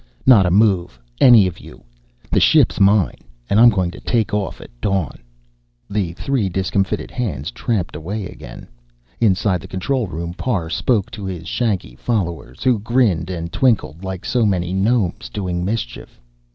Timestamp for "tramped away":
7.51-8.25